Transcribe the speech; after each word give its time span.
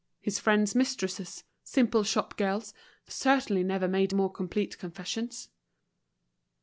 His 0.19 0.39
friend's 0.39 0.73
mistresses, 0.73 1.43
simple 1.63 2.03
shop 2.03 2.35
girls, 2.35 2.73
certainly 3.05 3.63
never 3.63 3.87
made 3.87 4.15
more 4.15 4.31
complete 4.31 4.79
confessions. 4.79 5.49